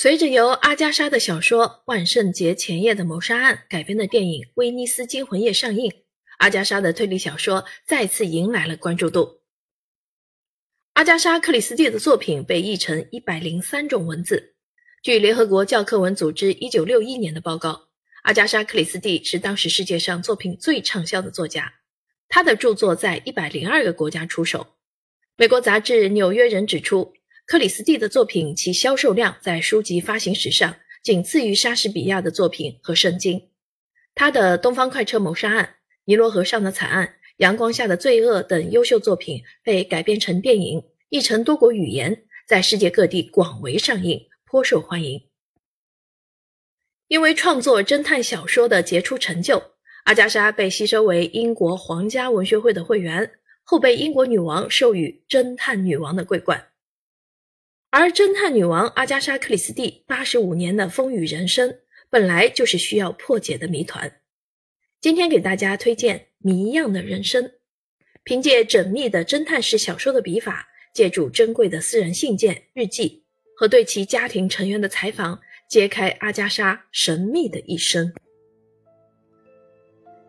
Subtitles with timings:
[0.00, 5.92] 随着由阿加莎的小说《万圣节前夜的谋杀案》改编的电影《威尼斯惊魂夜》上映，
[6.36, 9.40] 阿加莎的推理小说再次迎来了关注度。
[10.92, 14.54] 阿加莎·克里斯蒂的作品被译成一百零三种文字。
[15.02, 17.88] 据联合国教科文组织一九六一年的报告，
[18.22, 21.74] 阿加莎·克里斯蒂是当时世界上作品最畅销的作家，
[22.28, 24.76] 她的著作在一百零二个国家出售。
[25.36, 27.17] 美国杂志《纽约人》指出。
[27.48, 33.48] 克里斯蒂的作品，其销售量在书籍发行史上仅次于莎士比亚的作品和圣经。
[34.14, 35.64] 他的《东方快车谋杀案》
[36.04, 37.06] 《尼罗河上的惨案》
[37.38, 45.22] 《阳光下的罪恶》等优秀作品被改编成电影，译成多国语言，在世界各地广为上映，颇受欢迎。
[47.06, 49.72] 因为创作侦探小说的杰出成就，
[50.04, 56.62] 阿加莎被吸收为英国皇家文学会的会员，后被英国女王授予“侦探女王”的桂冠。
[57.90, 61.78] 而侦探女王阿加莎·克里斯蒂八十五年的风雨人生，
[62.10, 64.20] 本来就是需要破解的谜团。
[65.00, 67.44] 今天给大家推荐《谜一样的人生》，
[68.24, 73.24] 凭借缜密的侦探式小说的笔法，借助珍贵的私人信件、日记
[73.56, 78.12] 和对其家庭成员的采访，揭开阿加莎神秘的一生。《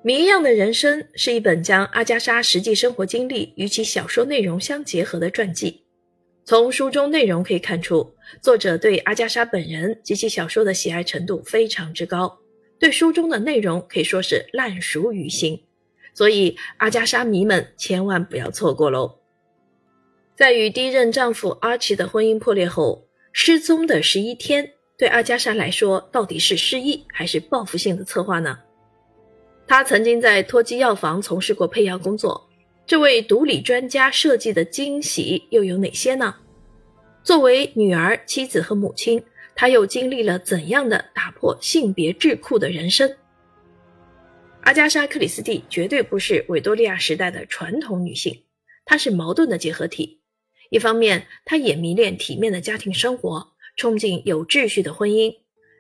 [0.02, 5.84] 谜一样的人生》是一本将阿加莎实际生活经历与其小说内容相结合的传记。
[6.50, 8.11] 从书中内容可以看出，
[8.42, 12.39] 作者对阿加莎本人及其小说的喜爱程度非常之高，
[12.80, 15.64] 对书中的内容可以说是烂熟于心，
[16.11, 19.20] 所以阿加莎迷们千万不要错过喽！
[20.36, 28.58] 在与第一任丈夫阿奇的婚姻破裂后，失踪的十一天对阿加莎来说到底是失忆还是报复性的策划呢？
[29.67, 32.48] 她曾经在托基药房从事过配药工作。
[32.90, 36.38] 这位毒理专家设计的惊喜又有哪些呢？
[37.23, 39.23] 作为女儿、妻子和母亲，
[39.54, 43.16] 她又经历了怎样的打破性别桎梏的人生？
[44.62, 48.42] 阿加莎·克里斯蒂绝对不是维多利亚时代的传统女性，
[48.86, 50.21] 她是矛盾的结合体。
[50.71, 55.32] 一方面，她也迷恋体面的家庭生活，憧憬有秩序的婚姻；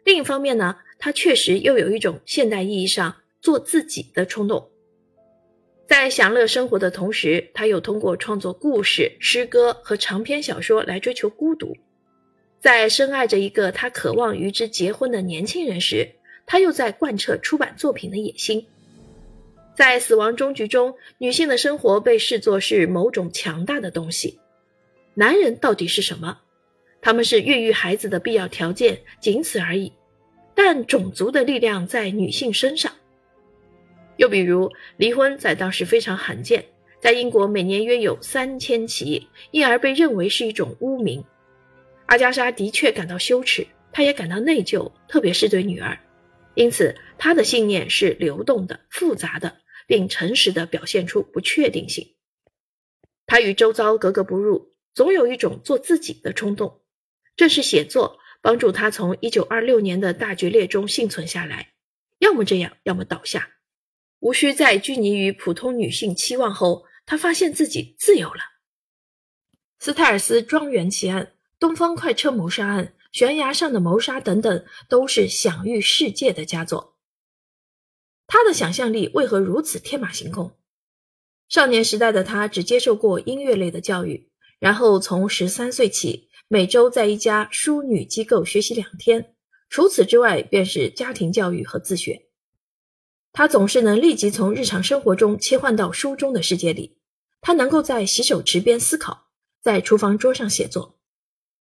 [0.05, 4.69] 另一方面呢，她确实又有一种现代意义上做自己的冲动。
[5.89, 11.75] 在享乐生活的同时，他又通过创作故事、诗歌和长篇小说来追求孤独。
[12.59, 16.07] 在深爱着一个他渴望与之结婚的年轻人时，
[16.45, 18.67] 他又在贯彻出版作品的野心。
[19.75, 24.37] 在死亡终局中，女性的生活被视作是某种强大的东西。
[25.15, 26.37] 男人到底是什么？
[27.01, 29.91] 他们是孕育孩子的必要条件，仅此而已。
[30.53, 32.93] 但种族的力量在女性身上。
[34.19, 36.65] 又比如，离婚在当时非常罕见，
[36.99, 41.23] 在英国每年约有三千起，因而被认为是一种污名。
[42.07, 45.97] 阿加莎的确感到羞耻，她也感到内疚，特别是对女儿。
[46.53, 49.55] 因此，她的信念是流动的、复杂的，
[49.87, 52.15] 并诚实地表现出不确定性。
[53.25, 56.81] 她与周遭格格不入，总有一种做自己的冲动。
[57.37, 61.69] 正是写作帮助她从1926年的大决裂中幸存下来，
[62.19, 63.51] 要么这样，要么倒下。
[64.19, 68.41] 无需再拘泥于普通女性期望后，她发现自己自由了。
[69.79, 76.97] 斯泰尔斯庄园奇案、东方快车谋杀案、悬崖上的谋杀等等，都是享誉世界的佳作。
[78.27, 80.51] 他的想象力为何如此天马行空？
[81.47, 84.29] 少年时代的他只接受过音乐类的教育，
[84.59, 89.33] 然后从十三岁起，每周在一家淑女机构学习两天，
[89.69, 92.28] 除此之外便是家庭教育和自学。
[93.31, 96.97] 他总是能立即从日常生活中切换到书中的世界里。
[97.41, 99.29] 他能够在洗手池边思考，
[99.61, 100.99] 在厨房桌上写作。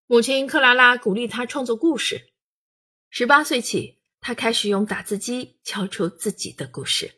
[0.06, 2.32] 母亲克拉拉鼓励他创作故事。
[3.10, 7.17] 十八岁起，他开始用打字机敲出自己的故事。